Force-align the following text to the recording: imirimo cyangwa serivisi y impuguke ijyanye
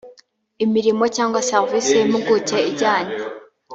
imirimo 0.65 1.03
cyangwa 1.15 1.45
serivisi 1.49 1.91
y 1.95 2.01
impuguke 2.05 2.57
ijyanye 2.71 3.15